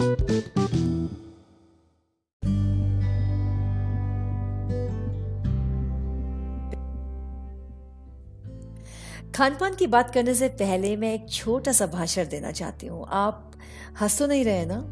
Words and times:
खान 0.00 0.14
पान 9.38 9.74
की 9.74 9.86
बात 9.86 10.14
करने 10.14 10.34
से 10.34 10.48
पहले 10.48 10.96
मैं 10.96 11.14
एक 11.14 11.30
छोटा 11.30 11.72
सा 11.72 11.86
भाषण 11.86 12.28
देना 12.28 12.50
चाहती 12.50 12.86
हूँ। 12.86 13.06
आप 13.10 13.52
हंस 14.00 14.18
तो 14.18 14.26
नहीं 14.26 14.44
रहे 14.44 14.66
ना? 14.66 14.84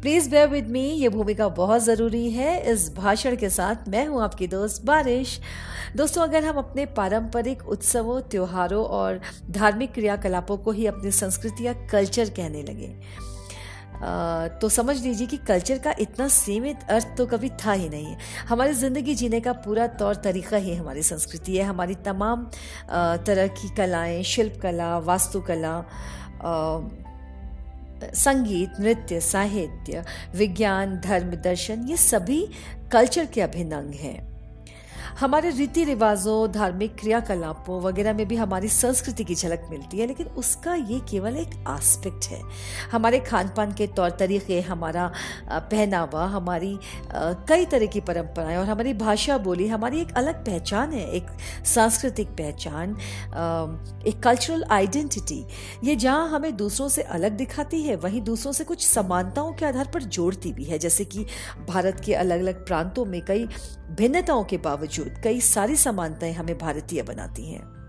प्लीज़ 0.00 0.30
बेयर 0.30 0.48
विद 0.48 0.68
मी 0.68 0.90
ये 0.90 1.08
भूमिका 1.08 1.48
बहुत 1.48 1.82
ज़रूरी 1.82 2.30
है। 2.30 2.72
इस 2.72 2.94
भाषण 2.94 3.36
के 3.36 3.50
साथ 3.50 3.88
मैं 3.88 4.06
हूँ 4.06 4.22
आपकी 4.22 4.46
दोस्त 4.46 4.84
बारिश। 4.84 5.40
दोस्तों, 5.96 6.22
अगर 6.22 6.44
हम 6.44 6.56
अपने 6.56 6.86
पारंपरिक 6.86 7.68
उत्सवों, 7.68 8.20
त्योहारों 8.20 8.84
और 8.84 9.20
धार्मिक 9.50 9.92
क्रियाकलापों 9.92 10.56
को 10.56 10.70
ही 10.70 10.86
अपनी 10.86 11.10
संस्कृति 11.10 11.66
या 11.66 11.72
कल्चर 11.72 12.30
कहने 12.30 12.62
लगे 12.62 13.00
तो 14.60 14.68
समझ 14.68 14.96
लीजिए 15.02 15.26
कि 15.26 15.36
कल्चर 15.38 15.78
का 15.78 15.94
इतना 16.00 16.28
सीमित 16.28 16.90
अर्थ 16.90 17.08
तो 17.18 17.26
कभी 17.26 17.48
था 17.64 17.72
ही 17.72 17.88
नहीं। 17.88 18.16
हमारी 18.48 18.72
ज़िंदगी 18.74 19.14
जीने 19.14 19.40
का 19.40 19.52
पूरा 19.64 19.86
तौर 19.98 20.14
तरीका 20.24 20.56
ही 20.56 20.74
हमारी 20.74 21.02
संस्कृति 21.02 21.56
है। 21.56 21.64
हमारी 21.64 21.94
तमाम 22.04 22.46
तरह 23.26 23.46
की 23.48 23.74
कलाएँ 23.76 24.22
शिल्प 24.22 24.60
कला 24.62 24.96
वास्तुकला 25.00 25.74
संगीत, 28.14 28.80
नृत्य, 28.80 29.20
साहित्य, 29.20 30.04
विज्ञान, 30.34 30.96
धर्म, 31.00 31.30
दर्शन, 31.36 31.86
ये 31.88 31.96
सभी 31.96 32.46
कल्चर 32.92 33.26
के 33.26 33.40
अभिन्न 33.40 33.72
अंग 33.72 33.94
हैं। 33.94 34.29
हमारे 35.18 35.50
रीति 35.50 35.84
रिवाजों, 35.84 36.50
धार्मिक 36.52 36.94
क्रियाकलापों 36.98 37.80
वगैरह 37.82 38.12
में 38.14 38.26
भी 38.28 38.36
हमारी 38.36 38.68
संस्कृति 38.68 39.24
की 39.24 39.34
झलक 39.34 39.66
मिलती 39.70 39.98
है, 39.98 40.06
लेकिन 40.06 40.26
उसका 40.38 40.74
ये 40.74 41.00
केवल 41.10 41.36
एक 41.36 41.54
आस्पेक्ट 41.68 42.26
है। 42.26 42.40
हमारे 42.92 43.20
खान 43.20 43.48
पान 43.56 43.72
के 43.72 43.86
तौर 43.86 44.10
तरीके, 44.10 44.60
हमारा 44.60 45.10
पहनावा, 45.50 46.24
हमारी 46.26 46.78
कई 47.48 47.64
तरह 47.66 47.86
की 47.86 48.00
परंपराएँ 48.00 48.56
और 48.56 48.66
हमारी 48.66 48.94
भाषा 48.94 49.38
बोली, 49.38 49.66
हमारी 49.68 50.00
एक 50.00 50.12
अलग 50.16 50.44
पहचान 50.46 50.92
है, 50.92 51.06
एक 51.10 51.26
सांस्कृतिक 51.66 52.28
पहचान 52.38 52.96
एक 54.06 54.22
कल्चरल 54.22 54.64
आइडेंटिटी 54.70 55.44
ये 55.84 55.96
जहाँ 55.96 56.28
हमें 56.28 56.56
दूसरों 56.56 56.88
से 56.88 57.02
अलग 57.02 57.36
दिखाती 57.36 57.82
है, 57.82 57.96
वहीं 57.96 58.20
दूसरों 58.22 58.52
से 58.52 58.64
कुछ 58.64 58.86
समानताओं 58.86 59.52
के 59.52 59.66
आधार 59.66 59.90
पर 59.94 60.02
जोड़ती 60.02 60.52
भी 60.52 60.64
है। 60.64 60.78
जैसे 60.78 61.04
कि 61.04 61.26
भारत 61.68 62.00
के 62.00 62.14
अलग 62.14 62.40
अलग 62.40 62.66
प्रांतों 62.66 63.04
में 63.04 63.20
कई 63.24 63.46
भिन्नताओं 63.90 64.44
के 64.44 64.56
बावजूद 64.58 65.20
कई 65.24 65.40
सारी 65.40 65.76
समानताएँ 65.76 66.32
हमें 66.32 66.58
भारतीय 66.58 67.02
बनाती 67.02 67.50
हैं। 67.50 67.80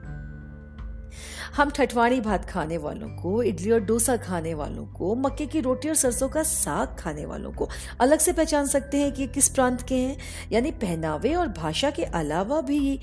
हम 1.55 1.69
ठठवाणी 1.69 2.19
भात 2.21 2.45
खाने 2.45 2.77
वालों 2.77 3.07
को, 3.09 3.44
इडली 3.44 3.71
और 3.71 3.80
डोसा 3.80 4.16
खाने 4.17 4.53
वालों 4.53 4.85
को, 4.88 5.16
मक्के 5.16 5.45
की 5.45 5.59
रोटी 5.59 5.89
और 5.89 5.95
सरसों 5.95 6.29
का 6.29 6.44
साग 6.44 6.95
खाने 6.99 7.25
वालों 7.25 7.52
को 7.52 7.67
अलग 7.99 8.19
से 8.19 8.33
पहचान 8.33 8.67
सकते 8.67 8.97
हैं 8.97 9.11
कि 9.11 9.27
किस 9.27 9.49
प्रांत 9.49 9.81
के 9.81 9.95
हैं। 9.95 10.17
यानी 10.52 10.72
पहनावे 10.72 11.33
और 11.33 11.47
भाषा 11.47 11.89
के 11.89 12.03
अलावा 12.03 12.61
भी 12.61 12.94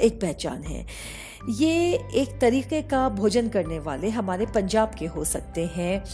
एक 0.00 0.18
पहचान 0.22 0.62
है। 0.62 0.86
ये 1.50 1.92
एक 2.14 2.38
तरीके 2.40 2.82
का 2.82 3.08
भोजन 3.08 3.48
करने 3.48 3.78
वाले 3.78 4.08
हमारे 4.08 4.46
पंजाब 4.46 4.94
के 4.98 5.06
हो 5.06 5.24
सकते 5.24 5.66
हैं। 5.66 6.04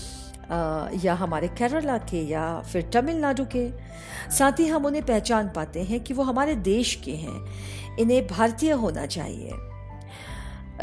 या 1.04 1.14
हमारे 1.14 1.48
केरला 1.48 1.98
के 1.98 2.24
या 2.26 2.60
फिर 2.62 2.90
तमिलनाडु 2.92 3.44
के। 3.56 3.68
साथ 4.30 4.60
ही 4.60 4.66
हम 4.66 4.86
उन्हें 4.86 5.04
पहचान 5.06 5.48
पाते 5.48 5.82
हैं 5.82 6.00
कि 6.00 6.14
वो 6.14 6.22
हमारे 6.22 6.54
देश 6.54 6.94
के 7.04 7.12
हैं। 7.12 7.96
इन्हें 7.98 8.26
भारतीय 8.26 8.72
होना 8.72 9.06
चाहिए। 9.06 9.52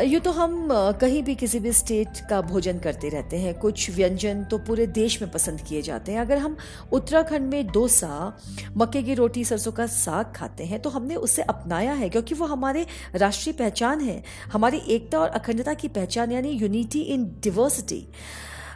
यूँ 0.02 0.20
तो 0.22 0.32
हम 0.32 0.68
कहीं 1.02 1.22
भी 1.24 1.34
किसी 1.36 1.60
भी 1.60 1.72
स्टेट 1.74 2.20
का 2.30 2.42
भोजन 2.42 2.78
करते 2.80 3.10
रहते 3.10 3.38
हैं। 3.38 3.54
कुछ 3.60 3.90
व्यंजन 3.90 4.44
तो 4.44 4.58
पूरे 4.58 4.86
देश 4.88 5.22
में 5.22 5.32
पसंद 5.32 5.62
किए 5.62 5.82
जाते 5.82 6.12
हैं। 6.12 6.20
अगर 6.20 6.38
हम 6.38 6.56
उत्तराखंड 6.92 7.50
में 7.50 7.68
डोसा, 7.68 8.38
मक्के 8.78 9.02
की 9.04 9.14
रोटी, 9.14 9.44
सरसों 9.46 9.72
का 9.72 9.88
साग 9.88 10.32
खाते 10.36 10.66
हैं 10.66 10.80
तो 10.82 10.90
हमने 10.90 11.16
उसे 11.16 11.42
अपनाया 11.42 11.94
है, 11.94 12.10
क्योंकि 12.10 12.36
वो 12.36 12.46
हमारे 12.46 12.86
राष्ट्रीय 13.16 13.54
पहचान 13.54 14.02
है। 14.02 14.24
हमारी 14.54 14.82
एकता 14.88 15.20
और 15.20 15.30
अखंडता 15.30 15.74
की 15.74 15.88
पहचान, 15.88 16.32
यानी 16.32 16.50
यूनिटी 16.50 17.02
इन 17.02 17.26
डिवर्सिटी 17.44 18.08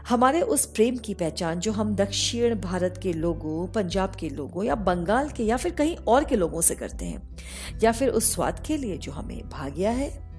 हमारे 0.09 0.41
उस 0.41 0.65
प्रेम 0.65 0.97
की 0.97 1.13
पहचान 1.13 1.59
जो 1.59 1.71
हम 1.71 1.95
दक्षिण 1.95 2.55
भारत 2.55 2.99
के 3.03 3.13
लोगों, 3.13 3.67
पंजाब 3.67 4.15
के 4.15 4.29
लोगों 4.29 4.63
या 4.63 4.75
बंगाल 4.75 5.29
के 5.29 5.43
या 5.43 5.57
फिर 5.57 5.71
कहीं 5.71 5.95
और 5.97 6.23
के 6.23 6.35
लोगों 6.35 6.61
से 6.61 6.75
करते 6.75 7.05
हैं, 7.05 7.37
या 7.83 7.91
फिर 7.91 8.09
उस 8.09 8.33
स्वाद 8.33 8.63
के 8.67 8.77
लिए 8.77 8.97
जो 8.97 9.11
हमें 9.11 9.49
भाग्या 9.49 9.91
है 9.91 10.34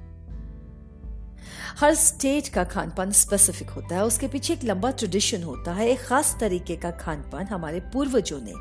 हर 1.78 1.94
स्टेट 1.94 2.48
का 2.48 2.64
खान 2.64 2.90
पान 2.90 3.10
स्पेसिफिक 3.12 3.70
होता 3.70 3.94
है। 3.96 4.04
उसके 4.04 4.28
पीछे 4.28 4.52
एक 4.52 4.64
लंबा 4.64 4.90
ट्रेडिशन 4.90 5.42
होता 5.42 5.72
है, 5.72 5.88
एक 5.88 6.00
खास 6.00 6.36
तरीके 6.40 6.76
का 6.76 6.90
खान 6.90 7.22
पान 7.32 7.46
हमारे 7.46 7.80
पूर्वजों 7.92 8.40
ने 8.40 8.52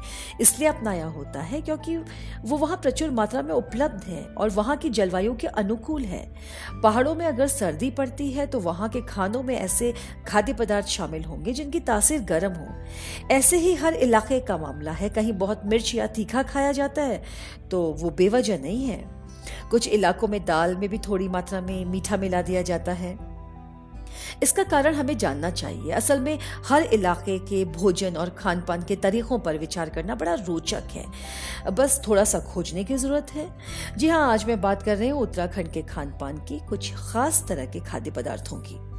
इसलिए 0.41 0.67
अपनाया 0.69 1.05
होता 1.07 1.41
है 1.41 1.61
क्योंकि 1.61 1.97
वो 1.97 2.57
वहाँ 2.57 2.77
प्रचुर 2.77 3.11
मात्रा 3.11 3.41
में 3.41 3.53
उपलब्ध 3.53 4.03
है 4.03 4.23
और 4.27 4.49
वहाँ 4.49 4.77
की 4.77 4.89
जलवायु 4.89 5.33
के 5.35 5.47
अनुकूल 5.47 6.03
है। 6.03 6.23
पहाड़ों 6.83 7.15
में 7.15 7.25
अगर 7.25 7.47
सर्दी 7.47 7.89
पड़ती 7.91 8.31
है 8.31 8.45
तो 8.47 8.59
वहाँ 8.59 8.89
के 8.89 9.01
खानों 9.01 9.43
में 9.43 9.55
ऐसे 9.55 9.93
खाद्य 10.27 10.53
पदार्थ 10.53 10.87
शामिल 10.87 11.23
होंगे 11.23 11.53
जिनकी 11.53 11.79
तासीर 11.79 12.21
गर्म 12.23 12.53
हो। 12.53 12.67
ऐसे 13.31 13.57
ही 13.57 13.73
हर 13.75 13.93
इलाके 13.95 14.39
का 14.39 14.57
मामला 14.57 14.91
है। 14.91 15.09
कहीं 15.09 15.33
बहुत 15.33 15.61
मिर्च 15.65 15.93
या 15.95 16.07
तीखा 16.07 16.43
खाया 16.43 16.71
जाता 16.71 17.01
है 17.01 17.23
तो 17.71 17.81
वो 17.93 18.09
बेवजह 18.09 18.57
नहीं 18.57 18.85
है। 18.85 19.14
कुछ 19.71 19.87
इलाकों 19.87 20.27
में 20.27 20.45
दाल 20.45 20.75
में 20.75 20.89
भी 20.89 20.97
थोड़ी 20.97 21.29
मात्रा 21.29 21.61
में 21.61 21.85
मीठा 21.85 22.17
मिला 22.17 22.41
दिया 22.41 22.61
जाता 22.61 22.91
है। 22.91 23.35
इसका 24.43 24.63
कारण 24.63 24.93
हमें 24.93 25.17
जानना 25.17 25.49
चाहिए। 25.49 25.91
असल 25.91 26.19
में 26.19 26.39
हर 26.65 26.83
इलाके 26.83 27.37
के 27.39 27.65
भोजन 27.65 28.15
और 28.15 28.29
खान 28.29 28.61
पान 28.61 28.83
के 28.83 28.95
तरीकों 28.95 29.39
पर 29.39 29.57
विचार 29.57 29.89
करना 29.89 30.15
बड़ा 30.15 30.33
रोचक 30.33 30.83
है। 30.91 31.05
बस 31.71 32.01
थोड़ा 32.07 32.23
सा 32.23 32.39
खोजने 32.39 32.83
की 32.83 32.97
ज़रूरत 32.97 33.31
है। 33.33 33.49
जी 33.97 34.09
हाँ 34.09 34.33
आज 34.33 34.45
मैं 34.45 34.61
बात 34.61 34.83
कर 34.83 34.97
रही 34.97 35.09
हूँ 35.09 35.21
उत्तराखंड 35.21 35.71
के 35.71 35.81
खान 35.81 36.17
पान 36.21 36.37
की 36.37 36.59
कुछ 36.59 36.93
खास 36.95 37.45
तरह 37.49 37.65
के 37.65 37.79
खाद्य 37.79 38.11
पदार्थों 38.11 38.57
की। 38.59 38.94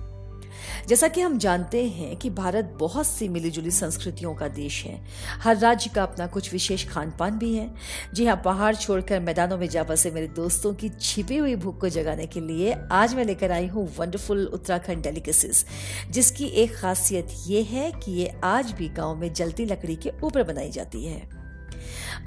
जैसा 0.89 1.09
कि 1.09 1.21
हम 1.21 1.39
जानते 1.39 1.85
हैं 1.87 2.17
कि 2.17 2.31
भारत 2.31 2.77
बहुत 2.81 3.07
सी 3.07 3.29
मिलीजुली 3.29 3.71
संस्कृतियों 3.71 4.35
का 4.35 4.49
देश 4.49 4.83
है। 4.85 4.99
हर 5.43 5.57
राज्य 5.57 5.91
का 5.95 6.03
अपना 6.03 6.27
कुछ 6.27 6.53
विशेष 6.53 6.89
खान 6.89 7.13
पान 7.19 7.39
भी 7.39 7.55
है। 7.55 7.75
जी 8.15 8.27
हाँ 8.27 8.41
पहाड़ 8.45 8.75
छोड़कर 8.75 9.21
मैदानों 9.21 9.59
में 9.59 9.69
जा 9.69 9.85
बसे 9.85 10.11
मेरे 10.11 10.29
दोस्तों 10.29 10.75
की 10.75 10.89
छिपी 10.89 11.37
हुई 11.37 11.55
भूख 11.57 11.81
को 11.81 11.89
जगाने 11.89 12.27
के 12.27 12.41
लिए 12.41 12.77
आज 12.93 13.15
मैं 13.15 13.25
लेकर 13.25 13.53
आई 13.53 13.67
हूँ 13.67 13.89
वंडरफुल 13.97 14.45
उत्तराखंड 14.47 15.03
डेलिकेसीज 15.03 15.65
जिसकी 16.11 16.47
एक 16.47 16.77
खासियत 16.77 17.29
ये 17.47 17.63
है 17.63 17.91
कि 17.93 18.13
ये 18.13 18.41
आज 18.45 18.73
भी 18.73 18.89
गाँव 18.89 19.15
में 19.15 19.33
जलती 19.33 19.65
लकड़ी 19.65 19.97
के 19.97 20.13
ऊपर 20.25 20.43
बनाई 20.43 20.71
जाती 20.71 21.05
है। 21.05 21.29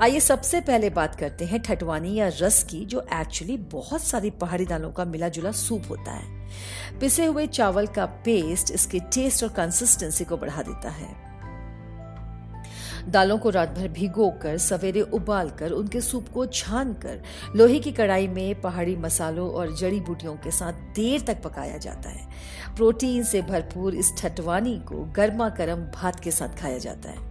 आइए 0.01 0.19
सबसे 0.19 0.61
पहले 0.61 0.89
बात 0.89 1.15
करते 1.15 1.45
हैं 1.45 1.61
ठटवानी 1.61 2.13
या 2.15 2.27
रस 2.41 2.63
की, 2.63 2.85
जो 2.85 3.05
एक्चुअली 3.13 3.57
बहुत 3.57 4.03
सारी 4.03 4.29
पहाड़ी 4.29 4.65
दालों 4.65 4.91
का 4.91 5.05
मिला 5.05 5.29
जुला 5.29 5.51
सूप 5.51 5.89
होता 5.89 6.11
है। 6.11 6.38
पिसे 6.99 7.25
हुए 7.25 7.47
चावल 7.47 7.87
का 7.87 8.05
पेस्ट 8.05 8.71
इसके 8.71 8.99
टेस्ट 8.99 9.43
और 9.43 9.49
कंसिस्टेंसी 9.49 10.25
को 10.25 10.37
बढ़ा 10.37 10.61
देता 10.61 10.89
है। 10.89 11.29
दालों 13.09 13.37
को 13.37 13.49
रात 13.49 13.69
भर 13.69 13.87
भिगोकर 13.87 14.57
सवेरे 14.57 15.01
उबालकर 15.01 15.71
उनके 15.71 16.01
सूप 16.01 16.27
को 16.29 16.45
छान 16.45 16.93
कर 16.93 17.21
लोहे 17.55 17.79
की 17.79 17.91
कढ़ाई 17.91 18.27
में 18.27 18.61
पहाड़ी 18.61 18.95
मसालों 18.95 19.49
और 19.51 19.75
जड़ी 19.75 19.99
बूटियों 19.99 20.35
के 20.35 20.51
साथ 20.51 20.73
देर 20.73 21.21
तक 21.21 21.41
पकाया 21.41 21.77
जाता 21.77 22.09
है। 22.09 22.27
प्रोटीन 22.75 23.23
से 23.23 23.41
भरपूर 23.41 23.95
इस 23.95 24.13
ठटवानी 24.17 24.77
को 24.79 25.05
गर्मा 25.05 25.49
गर्म 25.49 25.81
भात 25.95 26.19
के 26.19 26.31
साथ 26.31 26.59
खाया 26.59 26.77
जाता 26.77 27.09
है। 27.09 27.28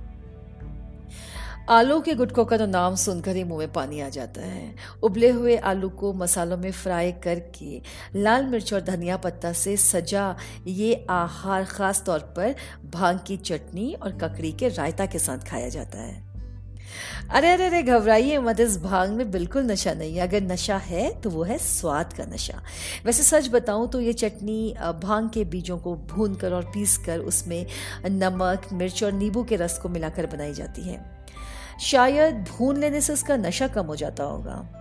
आलू 1.68 2.00
के 2.00 2.14
गुटकों 2.14 2.44
का 2.44 2.56
तो 2.56 2.66
नाम 2.66 2.94
सुनकर 2.94 3.36
ही 3.36 3.44
मुँह 3.44 3.58
में 3.58 3.72
पानी 3.72 4.00
आ 4.00 4.08
जाता 4.08 4.40
है। 4.40 4.74
उबले 5.02 5.30
हुए 5.30 5.56
आलू 5.56 5.88
को 5.88 6.12
मसालों 6.12 6.56
में 6.56 6.70
फ्राई 6.72 7.12
करके 7.12 7.80
लाल 8.16 8.46
मिर्च 8.46 8.74
और 8.74 8.80
धनिया 8.80 9.16
पत्ता 9.16 9.52
से 9.52 9.76
सजा 9.76 10.36
ये 10.66 11.06
आहार 11.10 11.64
खास 11.64 12.02
तौर 12.06 12.18
पर 12.36 12.54
भाँग 12.84 13.20
की 13.26 13.36
चटनी 13.36 13.92
और 13.94 14.12
ककड़ी 14.12 14.52
के 14.52 14.68
रायता 14.68 15.06
के 15.06 15.18
साथ 15.18 15.38
खाया 15.38 15.68
जाता 15.68 15.98
है। 15.98 16.27
अरे 17.30 17.50
अरे 17.52 17.66
अरे, 17.66 17.82
घबराइए 17.82 18.38
मत, 18.38 18.60
इस 18.60 18.76
भाँग 18.82 19.10
में 19.10 19.30
बिल्कुल 19.30 19.62
नशा 19.62 19.92
नहीं 19.94 20.14
है। 20.16 20.26
अगर 20.26 20.42
नशा 20.42 20.76
है 20.76 21.10
तो 21.20 21.30
वो 21.30 21.42
है 21.42 21.58
स्वाद 21.58 22.12
का 22.12 22.24
नशा। 22.24 22.62
वैसे 23.04 23.22
सच 23.22 23.48
बताऊँ 23.48 23.88
तो 23.88 24.00
ये 24.00 24.12
चटनी 24.12 24.74
भाँग 25.02 25.30
के 25.30 25.44
बीजों 25.44 25.78
को 25.78 25.94
भून 26.06 26.34
कर 26.34 26.52
और 26.52 26.64
पीस 26.64 26.96
कर 26.98 27.18
उसमें 27.18 27.66
नमक, 28.06 28.68
मिर्च 28.72 29.04
और 29.04 29.12
नींबू 29.12 29.44
के 29.44 29.56
रस 29.56 29.78
को 29.78 29.88
मिलाकर 29.88 30.26
बनाई 30.26 30.54
जाती 30.54 30.82
है। 30.82 31.00
शायद 31.80 32.44
भून 32.48 32.76
लेने 32.76 33.00
से 33.00 33.12
उसका 33.12 33.36
नशा 33.36 33.68
कम 33.68 33.86
हो 33.86 33.96
जाता 33.96 34.24
होगा। 34.24 34.74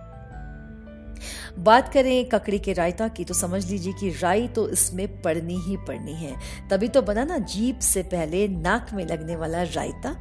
बात 1.58 1.92
करें 1.92 2.28
ककड़ी 2.28 2.58
के 2.58 2.72
रायता 2.72 3.08
की 3.08 3.24
तो 3.24 3.34
समझ 3.34 3.64
लीजिए 3.70 3.92
कि 3.92 4.10
राई 4.10 4.46
तो 4.48 4.68
इसमें 4.68 5.20
पड़नी 5.22 5.58
ही 5.60 5.76
पड़नी 5.76 6.14
है। 6.14 6.34
तभी 6.70 6.88
तो 6.88 7.02
बना 7.02 7.24
ना 7.24 7.38
जीप 7.38 7.78
से 7.78 8.02
पहले 8.02 8.46
नाक 8.48 8.92
में 8.92 9.04
लगने 9.06 9.36
वाला 9.36 9.62
रायता। 9.62 10.16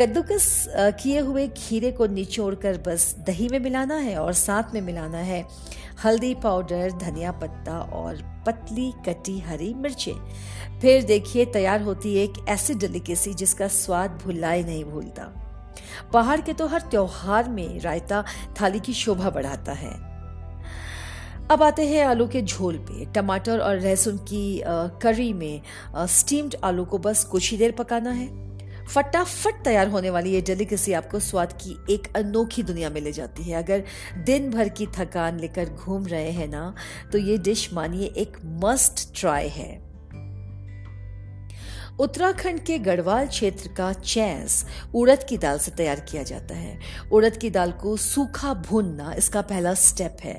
कद्दूकस 0.00 0.66
किए 1.02 1.20
हुए 1.20 1.46
खीरे 1.48 1.90
को 1.92 2.06
निचोड़कर 2.06 2.76
बस 2.78 3.14
दही 3.26 3.48
में 3.48 3.58
मिलाना 3.60 3.94
है 3.94 4.16
और 4.16 4.32
साथ 4.32 4.74
में 4.74 4.80
मिलाना 4.80 5.18
है 5.18 5.44
हल्दी 6.04 6.34
पाउडर, 6.34 6.90
धनिया 6.92 7.32
पत्ता 7.32 7.78
और 7.78 8.22
पतली 8.46 8.92
कटी 9.06 9.38
हरी 9.40 9.72
मिर्चें। 9.74 10.78
फिर 10.80 11.02
देखिए, 11.02 11.44
तैयार 11.44 11.82
होती 11.82 12.16
है 12.16 12.24
एक 12.24 12.44
ऐसी 12.48 12.74
डेलिकेसी 12.74 13.34
जिसका 13.34 13.68
स्वाद 13.68 14.18
भुलाए 14.24 14.62
नहीं 14.62 14.84
भूलता। 14.84 15.24
पहाड़ 16.12 16.40
के 16.40 16.52
तो 16.52 16.66
हर 16.66 16.80
त्योहार 16.80 17.48
में 17.48 17.80
रायता 17.80 18.24
थाली 18.60 18.80
की 18.80 18.92
शोभा 18.94 19.30
बढ़ाता 19.30 19.72
है। 19.72 19.92
अब 21.50 21.62
आते 21.62 21.86
हैं 21.88 22.04
आलू 22.04 22.26
के 22.28 22.42
झोल 22.42 22.76
पे। 22.78 23.04
टमाटर 23.12 23.58
और 23.58 23.80
लहसुन 23.80 24.16
की 24.28 24.62
करी 25.02 25.32
में 25.32 25.60
स्टीम्ड 25.96 26.56
आलू 26.64 26.84
को 26.84 26.98
बस 26.98 27.24
कुछ 27.24 27.50
ही 27.50 27.56
देर 27.56 27.72
पकाना 27.72 28.10
है। 28.10 28.47
फटाफट 28.88 29.62
तैयार 29.64 29.88
होने 29.88 30.10
वाली 30.10 30.30
ये 30.30 30.40
डेलिकेसी 30.40 30.92
आपको 30.92 31.20
स्वाद 31.20 31.52
की 31.52 31.76
एक 31.90 32.08
अनोखी 32.16 32.62
दुनिया 32.62 32.90
में 32.90 33.00
ले 33.00 33.12
जाती 33.12 33.42
है। 33.42 33.62
अगर 33.62 33.82
दिन 34.24 34.50
भर 34.50 34.68
की 34.68 34.86
थकान 34.86 35.40
लेकर 35.40 35.68
घूम 35.68 36.06
रहे 36.06 36.30
हैं 36.30 36.48
ना 36.48 36.74
तो 37.12 37.18
ये 37.18 37.38
डिश 37.38 37.72
मानिए 37.74 38.06
एक 38.16 38.36
मस्ट 38.64 39.08
ट्राई 39.20 39.48
है। 39.48 39.87
उत्तराखंड 42.00 42.60
के 42.60 42.78
गढ़वाल 42.78 43.26
क्षेत्र 43.26 43.68
का 43.68 43.92
चैस 43.92 44.64
उड़द 44.94 45.24
की 45.28 45.38
दाल 45.38 45.58
से 45.58 45.70
तैयार 45.70 46.00
किया 46.00 46.22
जाता 46.22 46.54
है। 46.54 46.78
उड़द 47.12 47.36
की 47.36 47.50
दाल 47.50 47.72
को 47.72 47.96
सूखा 47.96 48.52
भूनना 48.54 49.12
इसका 49.12 49.42
पहला 49.42 49.74
स्टेप 49.74 50.16
है। 50.24 50.34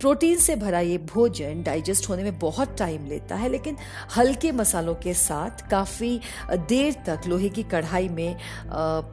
प्रोटीन 0.00 0.38
से 0.38 0.56
भरा 0.56 0.80
ये 0.80 0.98
भोजन 0.98 1.62
डाइजेस्ट 1.62 2.08
होने 2.08 2.22
में 2.22 2.38
बहुत 2.38 2.76
टाइम 2.78 3.06
लेता 3.06 3.36
है, 3.36 3.48
लेकिन 3.48 3.76
हल्के 4.16 4.52
मसालों 4.52 4.94
के 4.94 5.14
साथ 5.14 5.68
काफ़ी 5.70 6.18
देर 6.52 7.02
तक 7.06 7.28
लोहे 7.28 7.48
की 7.48 7.62
कढ़ाई 7.62 8.08
में 8.08 8.36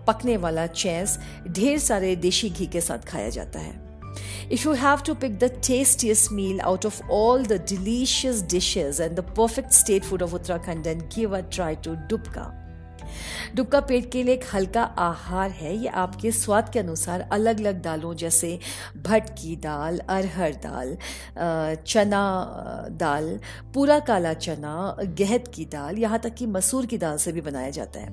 पकने 0.07 0.37
वाला 0.37 0.67
चैस 0.67 1.19
ढेर 1.47 1.77
सारे 1.79 2.15
देशी 2.15 2.49
घी 2.49 2.65
के 2.65 2.81
साथ 2.81 3.07
खाया 3.07 3.29
जाता 3.29 3.59
है। 3.59 3.88
If 4.49 4.65
you 4.65 4.73
have 4.73 5.03
to 5.03 5.15
pick 5.15 5.39
the 5.39 5.49
tastiest 5.49 6.31
meal 6.31 6.59
out 6.61 6.85
of 6.85 7.01
all 7.09 7.43
the 7.43 7.59
delicious 7.59 8.41
dishes 8.41 8.99
and 8.99 9.15
the 9.15 9.23
perfect 9.23 9.73
state 9.73 10.03
food 10.03 10.21
of 10.21 10.31
Uttarakhand, 10.31 10.83
then 10.83 10.99
give 11.09 11.33
a 11.33 11.43
try 11.43 11.75
to 11.75 11.91
Dubka. 12.07 12.53
डुबका 13.55 13.79
पेट 13.81 14.11
के 14.11 14.23
लिए 14.23 14.33
एक 14.33 14.43
हल्का 14.53 14.83
आहार 14.99 15.51
है। 15.51 15.75
ये 15.75 15.87
आपके 15.87 16.31
स्वाद 16.31 16.69
के 16.69 16.79
अनुसार 16.79 17.27
अलग 17.31 17.59
अलग 17.59 17.81
दालों 17.81 18.13
जैसे 18.15 18.57
भट 18.97 19.29
की 19.31 19.55
दाल, 19.55 19.99
अरहर 19.99 20.53
दाल 20.55 20.97
चना 21.85 22.23
दाल, 22.91 23.39
पूरा 23.73 23.99
काला 23.99 24.33
चना 24.33 24.95
गहत 25.19 25.51
की 25.55 25.65
दाल, 25.65 25.97
यहाँ 25.97 26.19
तक 26.19 26.33
कि 26.33 26.45
मसूर 26.47 26.85
की 26.85 26.97
दाल 26.97 27.17
से 27.17 27.31
भी 27.31 27.41
बनाया 27.41 27.69
जाता 27.69 27.99
है। 27.99 28.09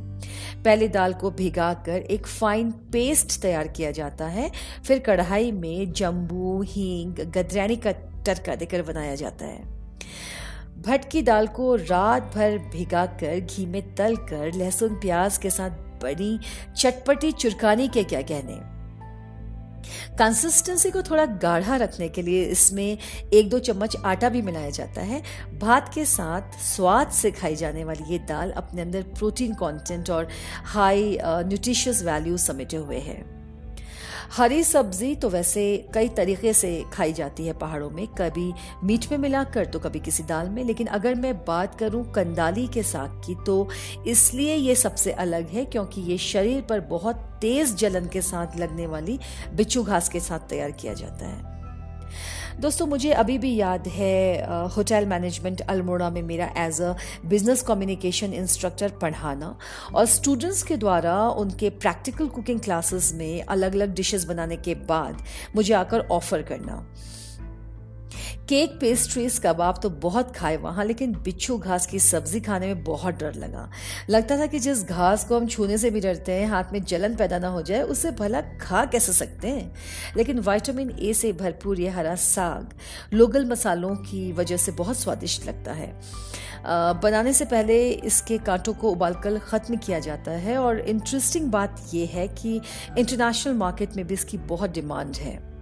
पहले 0.62 0.88
दाल 0.88 1.14
को 1.14 1.30
भिगा 1.30 1.72
कर 1.86 2.02
एक 2.10 2.26
फाइन 2.26 2.70
पेस्ट 2.92 3.40
तैयार 3.42 3.68
किया 3.68 3.90
जाता 3.90 4.26
है। 4.28 4.50
फिर 4.86 4.98
कढ़ाई 4.98 5.52
में 5.52 5.92
जम्बू, 5.92 6.62
हींग 6.62 7.14
गदरैनी 7.14 7.76
का 7.76 7.92
टरका 8.26 8.54
देकर 8.54 8.82
बनाया 8.82 9.14
जाता 9.14 9.44
है। 9.44 9.74
भट 10.86 11.04
की 11.10 11.22
दाल 11.22 11.46
को 11.46 11.74
रात 11.74 12.22
भर 12.34 12.58
भिगाकर 12.58 13.40
घी 13.40 13.66
में 13.66 13.94
तल 13.94 14.16
कर 14.16 14.54
लहसुन 14.54 14.94
प्याज 14.94 15.38
के 15.38 15.50
साथ 15.50 15.70
बड़ी 16.02 16.38
चटपटी 16.76 17.32
चुरकानी 17.32 17.88
के 17.88 18.04
क्या 18.04 18.22
कहने? 18.22 18.58
कंसिस्टेंसी 20.18 20.90
को 20.90 21.02
थोड़ा 21.02 21.26
गाढ़ा 21.26 21.76
रखने 21.76 22.08
के 22.08 22.22
लिए 22.22 22.44
इसमें 22.44 22.98
एक 23.34 23.48
दो 23.50 23.58
चम्मच 23.58 23.96
आटा 24.04 24.28
भी 24.28 24.42
मिलाया 24.42 24.70
जाता 24.70 25.00
है। 25.00 25.22
भात 25.58 25.94
के 25.94 26.04
साथ 26.04 26.58
स्वाद 26.62 27.10
से 27.10 27.30
खाई 27.30 27.56
जाने 27.56 27.84
वाली 27.84 28.12
ये 28.12 28.18
दाल 28.18 28.50
अपने 28.50 28.82
अंदर 28.82 29.02
प्रोटीन 29.02 29.54
कंटेंट 29.54 30.10
और 30.10 30.28
हाई 30.64 31.18
न्यूट्रिशियस 31.22 32.02
वैल्यू 32.02 32.36
समेटे 32.36 32.76
हुए 32.76 32.98
है। 32.98 33.35
हरी 34.32 34.62
सब्ज़ी 34.64 35.14
तो 35.14 35.28
वैसे 35.28 35.64
कई 35.94 36.08
तरीके 36.08 36.52
से 36.52 36.84
खाई 36.92 37.12
जाती 37.12 37.46
है 37.46 37.52
पहाड़ों 37.52 37.90
में। 37.90 38.06
कभी 38.18 38.52
मीट 38.84 39.06
में 39.10 39.18
मिलाकर 39.18 39.66
तो 39.66 39.78
कभी 39.78 40.00
किसी 40.00 40.22
दाल 40.22 40.48
में, 40.48 40.62
लेकिन 40.64 40.86
अगर 40.86 41.14
मैं 41.14 41.34
बात 41.44 41.78
करूँ 41.78 42.04
कंदाली 42.12 42.66
के 42.68 42.82
साग 42.82 43.20
की 43.26 43.34
तो 43.46 43.68
इसलिए 44.06 44.54
ये 44.54 44.74
सबसे 44.74 45.12
अलग 45.12 45.48
है 45.48 45.64
क्योंकि 45.64 46.00
ये 46.02 46.18
शरीर 46.18 46.60
पर 46.60 46.80
बहुत 46.80 47.16
तेज 47.40 47.74
जलन 47.74 48.08
के 48.08 48.22
साथ 48.22 48.56
लगने 48.58 48.86
वाली 48.86 49.18
बिच्छू 49.54 49.82
घास 49.82 50.08
के 50.08 50.20
साथ 50.20 50.48
तैयार 50.48 50.70
किया 50.70 50.94
जाता 50.94 51.26
है। 51.26 51.55
दोस्तों, 52.60 52.86
मुझे 52.86 53.10
अभी 53.12 53.36
भी 53.38 53.54
याद 53.56 53.88
है 53.88 54.68
होटल 54.74 55.06
मैनेजमेंट 55.06 55.60
अल्मोड़ा 55.60 56.08
में 56.10 56.22
मेरा 56.22 56.46
as 56.58 56.80
a 56.82 56.94
business 57.26 57.62
communication 57.62 58.32
instructor 58.34 58.92
पढ़ाना 59.02 59.54
और 59.94 60.06
स्टूडेंट्स 60.06 60.62
के 60.62 60.76
द्वारा 60.76 61.18
उनके 61.40 61.70
प्रैक्टिकल 61.76 62.28
कुकिंग 62.28 62.60
क्लासेस 62.60 63.12
में 63.14 63.42
अलग 63.42 63.74
अलग 63.74 63.94
डिशेस 63.94 64.24
बनाने 64.24 64.56
के 64.56 64.74
बाद 64.88 65.22
मुझे 65.56 65.74
आकर 65.74 66.06
ऑफ़र 66.10 66.42
करना। 66.42 66.76
केक 68.48 68.78
पेस्ट्रीज, 68.80 69.38
कबाब 69.38 69.80
तो 69.82 69.90
बहुत 69.90 70.34
खाए 70.36 70.56
वहाँ, 70.56 70.84
लेकिन 70.84 71.12
बिच्छू 71.14 71.56
घास 71.58 71.86
की 71.86 71.98
सब्ज़ी 71.98 72.40
खाने 72.40 72.66
में 72.66 72.82
बहुत 72.84 73.14
डर 73.14 73.34
लगा। 73.34 73.68
लगता 74.10 74.38
था 74.38 74.46
कि 74.46 74.58
जिस 74.58 74.84
घास 74.84 75.24
को 75.24 75.36
हम 75.36 75.46
छूने 75.46 75.78
से 75.78 75.90
भी 75.90 76.00
डरते 76.00 76.32
हैं, 76.32 76.46
हाथ 76.48 76.72
में 76.72 76.82
जलन 76.84 77.14
पैदा 77.16 77.38
ना 77.38 77.48
हो 77.48 77.62
जाए, 77.62 77.82
उसे 77.82 78.10
भला 78.10 78.40
खा 78.60 78.84
कैसे 78.84 79.12
सकते 79.12 79.48
हैं? 79.48 79.72
लेकिन 80.16 80.38
वाइटामिन 80.38 80.90
ए 80.90 81.12
से 81.14 81.32
भरपूर 81.32 81.80
यह 81.80 81.96
हरा 81.96 82.14
साग 82.14 82.74
लोगल 83.14 83.46
मसालों 83.46 83.94
की 83.96 84.30
वजह 84.32 84.56
से 84.56 84.72
बहुत 84.72 84.98
स्वादिष्ट 84.98 85.46
लगता 85.46 85.72
है। 85.72 85.92
बनाने 87.02 87.32
से 87.32 87.44
पहले 87.44 87.88
इसके 87.90 88.38
कांटों 88.38 88.72
को 88.74 88.90
उबालकर 88.90 89.38
ख़त्म 89.38 89.76
किया 89.76 89.98
जाता 89.98 90.30
है 90.30 90.56
और 90.58 90.80
इंटरेस्टिंग 90.80 91.50
बात 91.50 91.82
यह 91.94 92.10
है 92.12 92.28
कि 92.28 92.60
इंटरनेशनल 92.98 93.54
मार्केट 93.54 93.96
में 93.96 94.06
भी 94.06 94.14
इसकी 94.14 94.38
बहुत 94.38 94.70
डिमांड 94.70 95.16
है। 95.16 95.55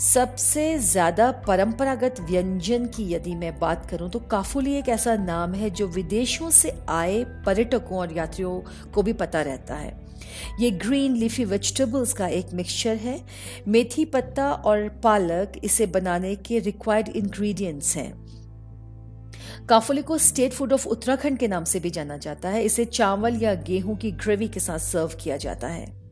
सबसे 0.00 0.78
ज़्यादा 0.78 1.30
परंपरागत 1.46 2.20
व्यंजन 2.20 2.86
की 2.86 3.04
यदि 3.12 3.34
मैं 3.34 3.58
बात 3.58 3.86
करूँ 3.90 4.10
तो 4.10 4.18
काफुली 4.20 4.74
एक 4.74 4.88
ऐसा 4.88 5.14
नाम 5.16 5.54
है 5.54 5.70
जो 5.70 5.86
विदेशों 5.88 6.50
से 6.50 6.72
आए 6.88 7.24
पर्यटकों 7.46 7.98
और 7.98 8.12
यात्रियों 8.12 8.60
को 8.90 9.02
भी 9.02 9.12
पता 9.12 9.42
रहता 9.42 9.74
है। 9.74 9.94
ये 10.60 10.70
ग्रीन 10.70 11.16
लीफी 11.16 11.44
वेजिटेबल्स 11.44 12.12
का 12.12 12.28
एक 12.28 12.52
मिक्सचर 12.54 12.96
है। 12.96 13.20
मेथी 13.68 14.04
पत्ता 14.04 14.52
और 14.52 14.88
पालक 15.04 15.52
इसे 15.64 15.86
बनाने 15.86 16.36
के 16.36 16.58
रिक्वायर्ड 16.58 17.08
इंग्रेडिएंट्स 17.08 17.96
हैं। 17.96 18.12
काफुली 19.68 20.02
को 20.02 20.18
स्टेट 20.18 20.52
फ़ूड 20.52 20.72
ऑफ़ 20.72 20.88
उत्तराखंड 20.88 21.38
के 21.38 21.48
नाम 21.48 21.64
से 21.64 21.80
भी 21.80 21.90
जाना 21.90 22.16
जाता 22.16 22.48
है। 22.48 22.64
इसे 22.64 22.84
चावल 22.84 23.42
या 23.42 23.54
गेहूँ 23.54 23.96
की 23.96 24.10
ग्रेवी 24.12 24.48
के 24.48 24.60
साथ 24.60 24.78
सर्व 24.78 25.16
किया 25.20 25.36
जाता 25.36 25.68
है। 25.68 26.05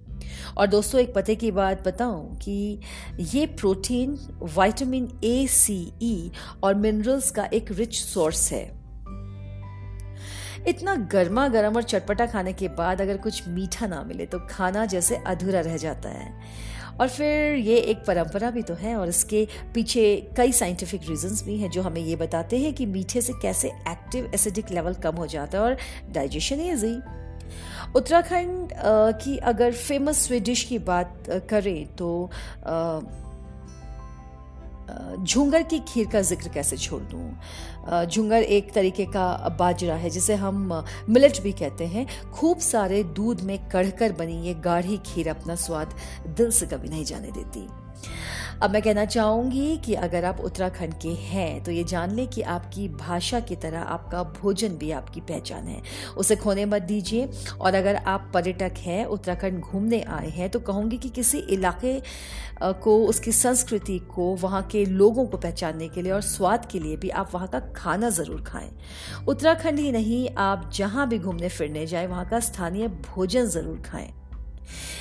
और 0.56 0.67
दोस्तों, 0.67 1.00
एक 1.00 1.14
पते 1.14 1.35
की 1.35 1.50
बात 1.50 1.87
बताऊँ 1.88 2.37
कि 2.37 2.81
ये 3.20 3.46
प्रोटीन 3.46 4.19
विटामिन 4.43 5.08
ए 5.25 5.46
सी 5.46 5.79
ई 6.02 6.31
और 6.64 6.75
मिनरल्स 6.75 7.31
का 7.31 7.44
एक 7.44 7.73
रिच 7.73 7.94
सोर्स 7.96 8.50
है। 8.52 8.64
इतना 10.69 10.94
गर्मा 11.12 11.46
गर्म 11.49 11.76
और 11.76 11.82
चटपटा 11.82 12.26
खाने 12.26 12.52
के 12.52 12.69
बाद 12.69 13.00
अगर 13.00 13.17
कुछ 13.17 13.49
मीठा 13.49 13.86
ना 13.86 14.03
मिले 14.03 14.27
तो 14.27 14.39
खाना 14.51 14.84
जैसे 14.86 15.17
अधूरा 15.27 15.60
रह 15.60 15.77
जाता 15.77 16.08
है। 16.08 16.32
और 17.01 17.08
फिर 17.08 17.55
ये 17.55 17.77
एक 17.77 18.05
परंपरा 18.06 18.51
भी 18.51 18.63
तो 18.63 18.74
है 18.74 18.94
और 18.96 19.08
इसके 19.08 19.46
पीछे 19.74 20.05
कई 20.36 20.53
साइंटिफिक 20.53 21.08
रीजंस 21.08 21.43
भी 21.44 21.56
हैं 21.58 21.70
जो 21.70 21.82
हमें 21.82 22.01
ये 22.01 22.17
बताते 22.17 22.58
हैं 22.58 22.72
कि 22.74 22.86
मीठे 22.86 23.20
से 23.20 23.32
कैसे 23.43 23.69
एक्टिव 23.69 24.31
एसिडिक 24.34 24.70
लेवल 24.70 24.94
कम 24.94 25.17
हो 25.17 25.27
जाता 25.27 25.58
है 25.58 25.65
और 25.65 25.77
डाइजेशन 26.13 26.60
ईजी 26.60 26.94
उत्तराखंड 27.96 28.73
की 29.23 29.37
अगर 29.39 29.73
फ़ेमस 29.73 30.27
स्वीडिश 30.27 30.63
की 30.65 30.79
बात 30.84 31.25
करें 31.51 31.87
तो 31.96 32.31
झुंगर 35.17 35.63
की 35.63 35.79
खीर 35.89 36.06
का 36.06 36.20
ज़िक्र 36.20 36.49
कैसे 36.49 36.77
छोड़ 36.77 37.03
दूँ? 37.03 38.06
झुंगर 38.06 38.43
एक 38.43 38.73
तरीके 38.73 39.05
का 39.06 39.56
बाजरा 39.58 39.94
है, 39.94 40.11
जिसे 40.11 40.34
हम 40.34 40.84
मिलेट 41.08 41.41
भी 41.43 41.53
कहते 41.53 41.87
हैं। 41.87 42.06
खूब 42.32 42.58
सारे 42.58 43.03
दूध 43.17 43.41
में 43.41 43.58
कढ़कर 43.69 44.13
बनी 44.13 44.37
ये 44.46 44.55
गाढ़ी 44.65 44.99
खीर 45.06 45.29
अपना 45.29 45.55
स्वाद 45.56 45.94
दिल 46.29 46.51
से 46.51 46.67
कभी 46.67 46.89
नहीं 46.89 47.05
जाने 47.05 47.31
देती। 47.31 47.67
अब 48.63 48.70
मैं 48.70 48.81
कहना 48.82 49.05
चाहूँगी 49.05 49.77
कि 49.77 49.94
अगर 49.96 50.24
आप 50.24 50.41
उत्तराखंड 50.41 50.94
के 50.94 51.08
हैं 51.08 51.63
तो 51.65 51.72
ये 51.72 51.82
जान 51.84 52.10
लें 52.10 52.27
कि 52.29 52.43
आपकी 52.43 52.89
भाषा 52.91 53.41
की 53.41 53.56
तरह 53.56 53.81
आपका 53.81 54.22
भोजन 54.32 54.77
भी 54.79 54.91
आपकी 54.91 55.20
पहचान 55.20 55.67
है। 55.67 55.81
उसे 56.17 56.36
खोने 56.36 56.65
मत 56.65 56.82
दीजिए। 56.82 57.29
और 57.60 57.74
अगर 57.74 57.96
आप 57.96 58.31
पर्यटक 58.34 58.79
हैं, 58.79 59.05
उत्तराखंड 59.06 59.60
घूमने 59.60 60.01
आए 60.03 60.31
हैं 60.31 60.51
तो 60.51 60.60
कहूँगी 60.60 60.98
कि 60.98 61.08
किसी 61.10 61.39
इलाके 61.39 62.01
को, 62.63 62.96
उसकी 63.05 63.32
संस्कृति 63.32 63.98
को, 64.15 64.34
वहाँ 64.34 64.63
के 64.63 64.84
लोगों 64.84 65.27
को 65.27 65.36
पहचानने 65.36 65.89
के 65.89 66.03
लिए 66.03 66.13
और 66.13 66.22
स्वाद 66.22 66.67
के 66.67 66.79
लिए 66.79 66.96
भी 66.96 67.08
आप 67.10 67.31
वहाँ 67.34 67.48
का 67.48 67.60
खाना 67.77 68.10
ज़रूर 68.10 68.43
खाएँ। 68.43 68.70
उत्तराखंड 69.29 69.79
ही 69.79 69.93
नहीं, 69.93 70.29
आप 70.39 70.70
जहाँ 70.74 71.08
भी 71.08 71.19
घूमने 71.19 71.48
फिरने 71.48 71.86
जाए, 71.86 72.06
वहाँ 72.06 72.29
का 72.29 72.41
स्थानीय 72.41 72.89
भोजन 72.89 73.46
ज़रूर 73.46 73.82
खाएँ। 73.86 74.13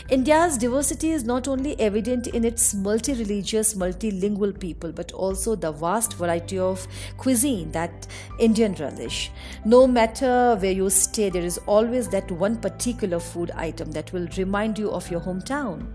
India's 0.10 0.58
diversity 0.58 1.12
is 1.12 1.24
not 1.24 1.48
only 1.48 1.80
evident 1.80 2.28
in 2.28 2.44
its 2.44 2.74
multi 2.74 3.14
religious, 3.14 3.74
multilingual 3.74 4.60
people, 4.60 4.92
but 4.92 5.12
also 5.14 5.56
the 5.56 5.72
vast 5.72 6.16
variety 6.16 6.60
of 6.60 6.88
cuisine 7.18 7.72
that 7.72 8.08
Indian 8.40 8.74
relish. 8.76 9.32
No 9.66 9.88
matter 9.88 10.56
where 10.60 10.72
you 10.72 10.90
stay, 10.90 11.30
there 11.30 11.44
is 11.44 11.58
always 11.66 12.10
that 12.10 12.30
one 12.32 12.58
particular 12.58 13.20
food 13.20 13.52
item 13.52 13.92
that 13.94 14.12
will 14.12 14.28
remind 14.38 14.78
you 14.78 14.92
of 14.92 15.10
your 15.10 15.22
hometown. 15.22 15.88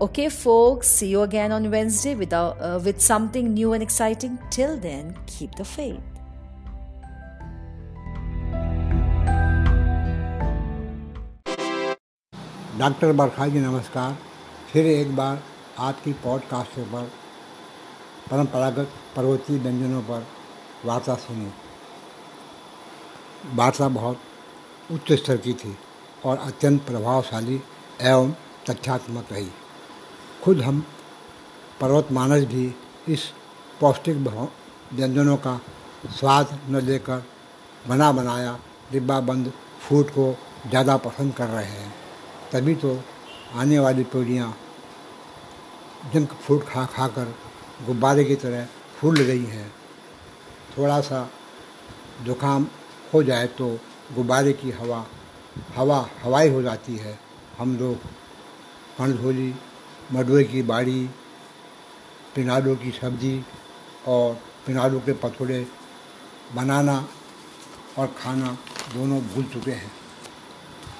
Okay, 0.00 0.28
folks, 0.28 0.88
see 0.88 1.08
you 1.08 1.22
again 1.22 1.50
on 1.50 1.70
Wednesday 1.70 2.14
with, 2.14 2.32
uh, 2.32 2.80
with 2.84 3.00
something 3.00 3.54
new 3.54 3.72
and 3.72 3.82
exciting. 3.82 4.38
Till 4.50 4.76
then, 4.76 5.16
keep 5.26 5.54
the 5.54 5.64
faith. 5.64 6.17
Doctor 12.78 13.12
Barkha 13.12 13.46
ji 13.46 13.60
नमस्कार। 13.60 14.16
फिर 14.72 14.86
एक 14.86 15.14
बार 15.16 15.42
आपकी 15.78 16.12
podcast 16.24 16.78
पर, 16.90 17.10
परंपरागत 18.30 18.92
पर्वतीय 19.16 19.58
व्यंजनों 19.58 20.02
पर 20.02 20.26
वार्ता 20.84 21.14
सुनी। 21.14 21.50
वार्ता 23.56 23.88
बहुत 23.88 24.20
उच्च 24.90 25.12
स्तर 25.12 25.36
की 25.36 25.52
थी 25.54 25.76
और 26.24 26.38
अत्यंत 26.38 26.86
प्रभावशाली 26.86 27.60
एवं 28.02 28.32
तथ्यात्मक 28.70 29.32
रही। 29.32 29.50
खुद 30.44 30.60
हम 30.60 30.84
पर्वत 31.80 32.12
मानस 32.12 32.44
भी 32.46 32.74
इस 33.08 33.28
पौष्टिक 33.80 34.16
व्यंजनों 34.16 35.36
का 35.38 35.60
स्वाद 36.10 36.58
न 36.70 36.86
लेकर 36.86 37.24
बना 37.88 38.12
बनाया 38.12 38.58
डिब्बा 38.92 39.20
बंद 39.22 39.52
फ़ूड 39.80 40.10
को 40.10 40.34
ज़्यादा 40.68 40.96
पसंद 40.98 41.34
कर 41.34 41.48
रहे 41.48 41.64
हैं। 41.64 41.94
तभी 42.52 42.74
तो 42.74 42.98
आने 43.54 43.78
वाली 43.78 44.04
पीढ़ियाँ 44.04 44.54
जंक 46.14 46.32
फ़ूड 46.34 46.64
खा 46.64 46.84
खा 46.86 47.06
कर 47.08 47.34
गुब्बारे 47.86 48.24
की 48.24 48.34
तरह 48.36 48.66
फूल 48.98 49.16
रही 49.16 49.44
हैं। 49.46 49.70
थोड़ा 50.76 51.00
सा 51.00 51.28
जुकाम 52.24 52.66
हो 53.12 53.22
जाए 53.22 53.46
तो 53.58 53.68
गुब्बारे 54.14 54.52
की 54.52 54.70
हवा 54.70 55.04
हवा 55.76 55.98
हवाई 56.22 56.48
हो 56.48 56.62
जाती 56.62 56.96
है। 56.96 57.18
हम 57.58 57.76
लोग 57.78 57.96
कणधोली 58.98 59.54
मडुए 60.12 60.44
की 60.44 60.62
बाड़ी, 60.62 61.04
पिनाडो 62.34 62.74
की 62.76 62.90
सब्ज़ी 62.90 63.44
और 64.08 64.34
पिनाडो 64.66 64.98
के 64.98 65.12
पकौड़े 65.22 65.66
बनाना 66.54 66.96
और 67.98 68.06
खाना 68.18 68.56
दोनों 68.94 69.20
भूल 69.24 69.44
चुके 69.44 69.70
हैं। 69.72 69.92